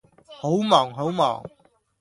[0.27, 1.43] 好忙好忙